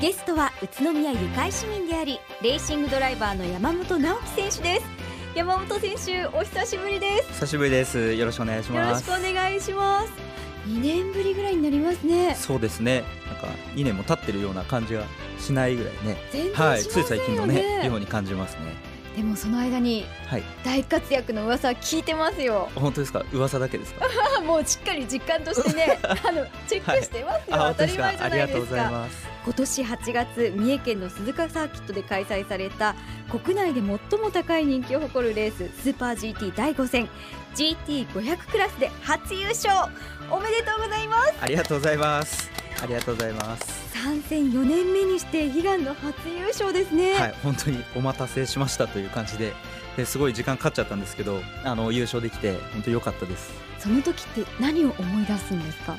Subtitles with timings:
[0.00, 4.86] ゲストは宇都宮ゆかい市民でありレーシングドライバーの山本直樹選手です。
[5.34, 7.32] 山本選手お久しぶりです。
[7.32, 8.12] 久しぶりです。
[8.14, 10.12] よろしくお願いしよろしますくお願いします。
[10.68, 12.36] 2年ぶりぐらいになりますね。
[12.36, 13.02] そうですね。
[13.26, 15.02] なんか2年も経ってるような感じが
[15.40, 16.16] しないぐらいね。
[16.30, 16.84] 全然しはい。
[16.84, 18.76] つい最近のね,、ねように感じますね
[19.18, 20.44] でもその間にはい。
[20.64, 22.68] 大活躍の噂聞いてますよ。
[22.76, 23.24] 本当ですか？
[23.32, 24.06] 噂だけですか？
[24.46, 29.28] もうしっかり実感としてねあのチェックしてますよ、当あ本当たり前じゃありがとうごないですかざいます。
[29.44, 32.94] 今年8月三重県の鈴鹿サーキットで開催された
[33.28, 37.08] 国内で最も高い人気を誇るレーススーパー GT 第5戦
[37.56, 39.90] GT500 クラスで初優勝。
[40.30, 41.32] おめでとうございます。
[41.40, 42.50] ありがとうございます
[42.82, 43.88] ありがとうございます。
[44.02, 49.52] 参戦4年目にして悲願の初優勝ですね、はい本当にお待たせしましたという感じで
[49.96, 53.50] ですごい時間かかっちゃったんですけどあの優勝できて本当良かったです。
[53.78, 55.96] その時って何を思い出すんですか？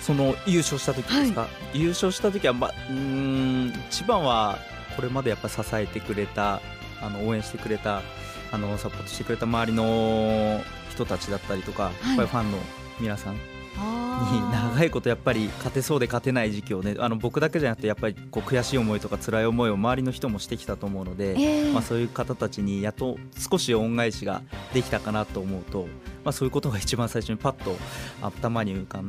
[0.00, 4.58] その優勝した時ですか、優勝した時は、ま、うーん一番は
[4.96, 6.60] これまでやっぱ支えてくれた
[7.02, 8.02] あの応援してくれた
[8.50, 12.58] あのサポートしてくれた周りの人たちだったりとか、やっぱりファンの
[12.98, 13.36] 皆さん
[13.76, 23.16] に長いいことやっぱり勝てそうで勝てない時期をねあの僕だけじゃなくてやっぱりこう悔しい思いとか辛い思いを周りの人もしてきたと思うので、えーまあ、そういう方たちにやっと
[23.50, 24.42] 少し恩返しが
[24.74, 25.86] できたかなと思うと、
[26.24, 27.76] まあ、そういうことが一番最初にパッと
[28.20, 29.00] 頭に浮か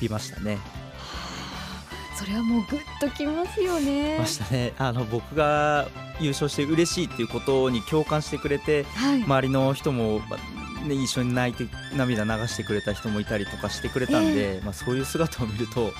[0.00, 0.58] びましたね。
[2.16, 4.18] それはもうグッときますよね。
[4.18, 4.72] ましたね。
[4.78, 5.86] あの僕が
[6.18, 10.38] 優勝して嬉しいっていうことに共感してくれてはい、周りの人も、ま
[10.86, 15.92] ね、一緒に泣いて涙流してくれた人もいたりとかしてくれたんで、まあ、そういう姿を見ると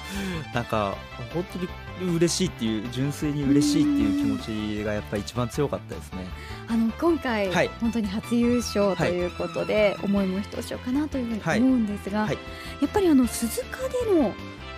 [0.55, 0.97] なんか
[1.33, 1.59] 本当
[2.05, 6.27] に嬉しいっていう純粋に嬉しいっていう気持ちがやっぱり一番強かったですね。
[6.69, 7.71] あの今回、はい。
[7.81, 11.59] 本当に初優勝ということで、思いもひとしおかなというふうにはい。
[11.61, 12.39] 思うんですが、はい。
[12.81, 14.35] やっぱりあの鈴鹿での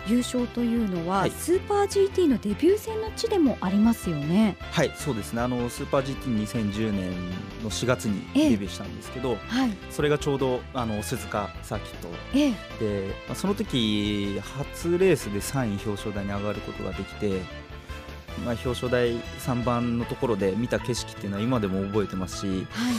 [0.08, 1.30] 優勝というのは、はい。
[1.30, 4.56] スーパー GT のデビュー戦の地でもありますよね。
[4.70, 5.42] はいそうですね。
[5.42, 7.10] あのスーパー GT2010 年
[7.62, 8.50] の4月にええ。
[8.50, 12.50] デビューしたんですけど、はい、それがちょうどあの鈴鹿サーキットええ、
[12.80, 17.40] で、まあ、その時初レースで3位表彰台に上がることができて、
[18.44, 22.94] まあ、表彰台3番のところで見た景色っていうのは今でも覚えてますしはい、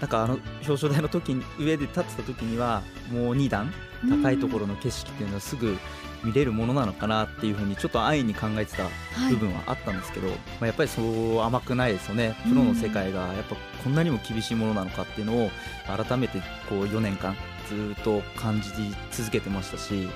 [0.00, 3.72] なんかあの表彰台の時に上で立ってた時にはもう2段
[4.08, 5.76] 高いところの景色っていうのはすぐ
[6.24, 8.90] 見れるものなのかなっていうふうにちょっと安易に考えてたは
[9.30, 9.34] い。
[9.34, 12.34] 部分はあったんですけど、まあ、やっぱりそう甘くないですよね。
[12.48, 15.50] プロの世界がやっぱこんなにも厳しいものなのかっていうのを
[15.86, 17.36] 改めてこう4年間
[17.68, 18.70] ずっと感じ
[19.12, 20.08] 続けてましたし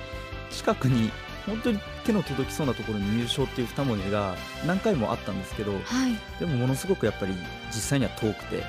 [0.49, 1.11] 近くに
[1.45, 5.77] 本当に手の届きそうなところに入賞っていう2文字が何回もあったんですけどは
[6.07, 7.33] い、でもものすごくやっぱり
[7.67, 8.63] 実際には遠くて、え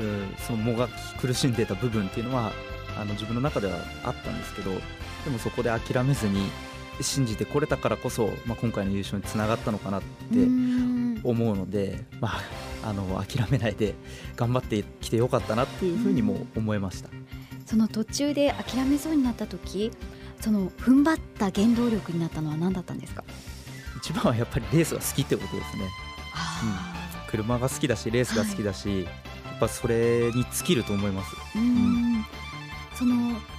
[0.00, 2.52] え、うんそのもがき苦しんでた部分っていうのは
[2.96, 4.78] あの自分の中ではあったんですけどで
[5.30, 6.50] もそこで諦めずに
[7.00, 10.08] 信じてこれたからこそ、まあ、今回の優勝につながったのかなって
[11.22, 12.28] 思うので、ま
[12.82, 13.94] あ、あの諦めないで
[14.34, 17.08] 頑張ってきてよかったなっていうふうにも思いました。
[17.66, 19.92] その途中で諦めそうになった時、
[20.40, 23.22] その踏ん張った原動力になったのは何だったんですか？
[23.98, 25.82] 一番はやっぱりレースが好きってことですね。
[26.34, 29.10] あ車が好きだしレースが好きだし、や
[29.56, 31.36] っぱそれに尽きると思います。
[31.56, 31.97] ーうーん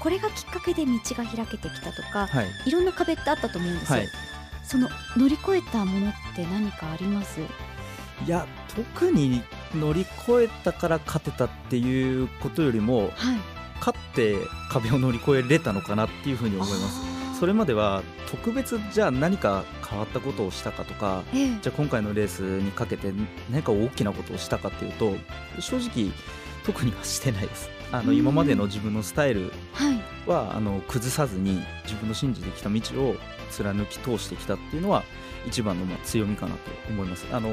[0.01, 3.99] これがきっかけで道が開けてきたとか、はいいろんな壁ってあったと思うんですよ。
[3.99, 4.07] はい
[4.63, 4.87] その
[5.17, 7.39] 乗り越えたものって何かあります？
[7.41, 7.43] い
[8.27, 8.45] や
[8.75, 9.41] 特に
[9.73, 13.37] 乗り越えたから勝てたっていうことよりもはい。
[13.79, 14.35] 勝って
[14.69, 23.13] 壁を乗り越えれたのかなっていうふうに思いますすそれまでは特別じゃあ何か変わったことをしたかとかええじゃあ今回のレースにかけて
[23.49, 25.15] 何か大きなことをしたかっていうと
[25.61, 26.11] 正直
[26.65, 29.99] 特にはしてないですあのうん今までの自分のスタイルはい。
[30.29, 32.79] はあの崩さずに自分の信じてきた道
[33.09, 33.15] を
[33.49, 35.03] 貫き通してきたっていうのは
[35.47, 37.49] 一番のまあ強みかなと思いますあの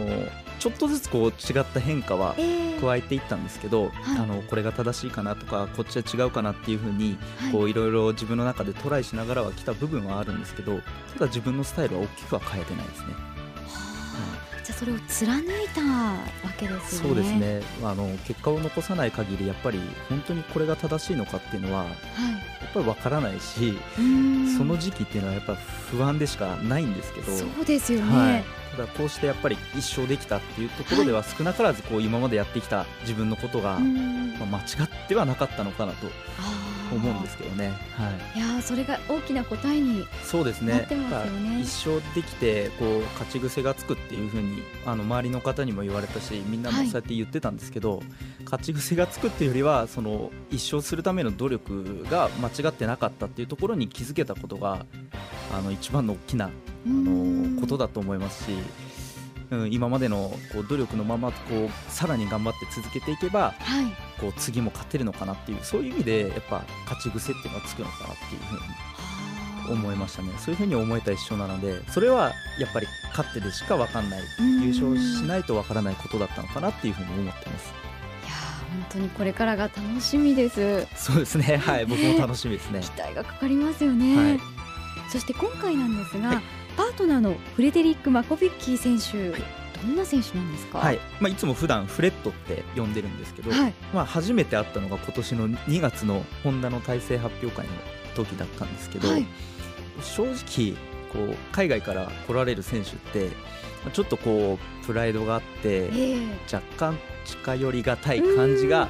[0.58, 7.16] ちょっとずつこう違った変化はええ加えていったんですけど、はいあのこれが正しいかなとかこっちは違うかなっていうふうに
[7.52, 10.78] いろいろ自分の中でトライしながらは来た部分はあるんですけど
[11.14, 13.06] ただ自分のスタイルは大きくは変えてないですね。
[13.14, 13.20] は
[14.52, 16.18] あじゃあそれを貫いたわ
[16.58, 17.08] けですよね。
[17.08, 17.32] そうです。
[17.36, 19.78] ねあの結果を残さない限りやっぱり
[20.08, 21.94] 本当にこれが正しいのかっていうのはやはい。
[21.94, 23.78] っぱりわからないし、
[24.58, 27.32] その時期っていうのはやっぱ不安でしかないんですけど。
[27.32, 36.08] そうですよはいね。、ただこうしてやっぱり一生できたっていうところでは少なからずこう今までやってきた自分のことが、まあ、間違ってはなかったのかなと
[36.92, 37.72] 思うんですけどね。
[37.94, 38.38] はい。
[38.38, 40.06] いやーそれが大きな答えに。
[40.22, 40.86] そうですね。
[40.90, 41.60] ね。
[41.60, 46.86] 一生できてこう勝ち癖がつくっていう風にあの周りの方にも言われたしみんなもはい。
[46.86, 48.02] そうやって言ってたんですけど、
[48.44, 54.86] 勝ち癖がつくっていうよりはその一生するための努力が間違ってなかったっていうところに気づけたことが
[55.52, 56.50] あの一番の大きな
[56.86, 58.50] あのことだと思いますし、
[59.50, 68.96] うん、今までのこう努力のままこうさらに頑張って続けていけば、はい、こう次も勝てるのかなっていうそういう意味でやっぱ勝ち癖っていうのがつくのかなっていうふうに
[69.68, 74.20] 思いましたねそういうふうに思えた一緒なのでそれはやっぱり勝ってでしか分かんない
[74.62, 77.72] 優勝しないと分からないことだったのかなっていうふうに思ってます。
[78.24, 78.32] いや
[78.70, 80.86] 本当にこれからが楽しみです。
[80.94, 81.56] そうですね。
[81.56, 82.80] はい、僕も楽しみですね。
[82.84, 84.16] 期待がかかりますよね。
[84.16, 84.40] はい、
[85.10, 86.42] そして今回なんですが、はい、
[86.76, 89.42] パートナーのフレデリック・マコビッキー選手、はい、
[89.86, 90.98] どんな選手なんですか、はい。
[91.20, 93.74] まあ、いつも普段フレットって呼んでるんですけど、はい。
[93.92, 97.72] まあ、初めて会ったのが今年の2月のホンダの体制発表会の
[98.14, 99.26] 時だったんですけど、はい、
[100.02, 100.76] 正直
[101.12, 103.30] こう海外から来られる選手って
[103.92, 108.88] ちょっとこうプライドがあって、えー、若干近寄りがたい感じが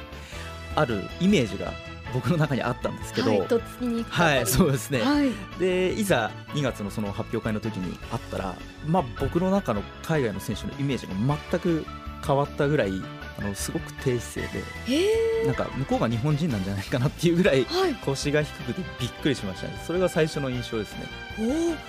[0.75, 1.73] あるイメージが
[2.13, 8.55] 僕の中にあったんですけど、はい、はい、そうですね、はい、でいざ2月のその発表会の時に会ったら、
[8.85, 11.85] まあ、僕の中の海外の選手のイメージが全く
[12.25, 12.91] 変わったぐらい
[13.39, 17.65] あのすごく低姿勢でなんか向こうが日本人なんじゃないかなっていうぐらい
[18.03, 19.79] 腰が低くてびっくりしましたね。
[19.85, 21.05] それが最初の印象ですね、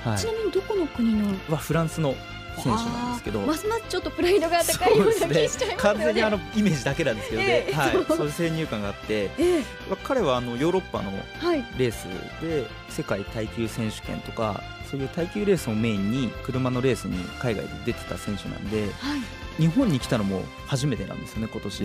[0.05, 1.35] はい、ちなみにどこの国の？
[1.49, 2.14] はフランスの
[2.59, 3.41] 選手なんですけど。
[3.41, 5.75] ますますちょっとプライドが高いような気しちゃいますね。
[5.77, 7.43] 完全にあのイメージだけなんですけど。
[7.43, 7.73] ね、え。
[7.73, 8.27] ー、はい、そう。
[8.27, 9.65] いう先入観があって、えー、
[10.03, 11.13] 彼はあのヨーロッパの
[11.79, 12.05] レース
[12.41, 19.17] で世界耐久選手権とかそういう耐久レースをメインに車のレースに海外で出てた選手なんで、は
[19.59, 21.85] い、日本に来たのも初めてなんですよね今年。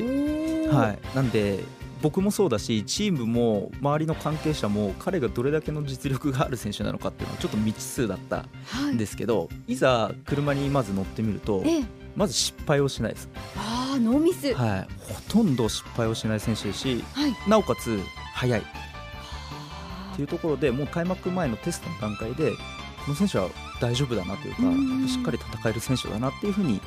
[0.70, 1.16] はい。
[1.16, 1.60] なんで
[2.04, 8.44] 僕もそうだしチームも周りの関係者も彼がどれだけの実力がある選手なのかっていうのはちょっと未知数だった
[8.92, 11.84] んですけど、はい、いざ車にまず乗ってみると、ええ、
[12.18, 13.30] まず失敗をしないです。
[13.56, 17.98] ああノーミス、はい、ほとんど失敗をしない選手ですし、はい、なおかつ
[18.36, 18.60] 速い。
[18.60, 24.62] っていうところでもう開幕前のテストの段階でこの選手は大丈夫だなというか
[25.08, 26.82] しっかり戦える選手だなっていうふうに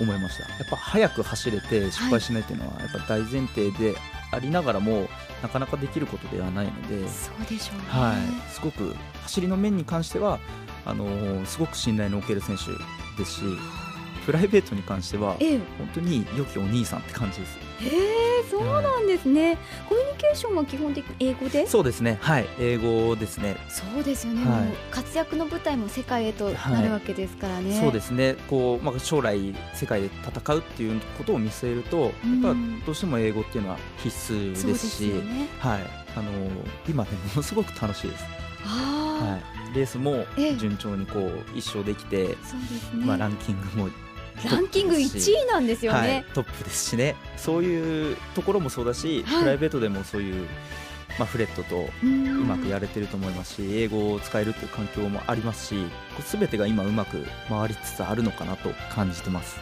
[0.00, 0.48] 思いました。
[0.48, 3.94] やっぱ速く走れて失敗しないっていうのはやっぱ大前提で
[4.32, 5.08] ありながらも
[5.42, 10.40] なかなかできることではないのでそうでしょう、ね、はい、すごく走りの面に関しては
[10.84, 12.64] あのー、すごく信頼のおける選手
[13.16, 13.42] ですし
[14.26, 17.71] プライベートに関しては、ええ、本当に良きお兄さんって感じです。
[17.82, 19.58] へえ、そうなんですね、
[19.88, 21.66] コミュニケーションは基本的に英語で？
[21.66, 23.56] そうですね、はい、英語ですね。
[23.68, 27.70] そうですよね、はい、活躍の舞台も世界へとなるわけですからね。
[27.70, 32.12] はい、そうですね、こう、まあ、将来、世界で戦うっていうことを見据えると、やっ
[32.42, 32.54] ぱ
[32.86, 35.80] どうしても英語っていうのは必須ですし、すね、はい、
[36.16, 36.30] あの
[36.88, 38.24] 今ね、ものすごく楽しいです。
[38.64, 39.40] は
[39.72, 40.24] い、レースも
[40.56, 42.36] 順調にこう一生できて、
[42.94, 43.88] まあ、ランキングも
[44.50, 47.16] ランキング1位なんですよね、はい、トップですしね。
[47.36, 50.46] そういうところもそうだし、はい、プライベートでもそういう、
[51.18, 55.74] まあ、フレットとうまくやれてると思いますし英語を使えるという環境もありますし
[56.20, 59.58] すべてが今うまく回りつつあるのかなと感じてます。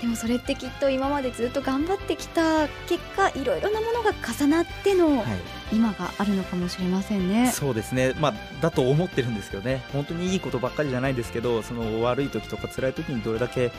[0.00, 5.24] でもそれってきっと今までずっと頑張ってきた結果いろいろなものが重なっての
[5.72, 9.82] 今があるのかもしれませんね、はい、そうですね、まあ、だと思ってるんですけどね。
[9.92, 13.72] 本当にいいことばっかりじゃないですけどその悪い時とか辛い時にどれだけ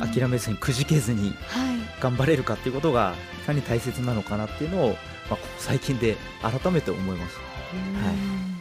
[0.00, 1.34] 諦めずにくじけずに
[2.00, 4.88] 頑張れるかっていうことがいかに大切なのかなっていうのを、
[5.30, 7.36] まあ、最近で改めて思います。
[7.36, 7.42] は
[8.48, 8.51] い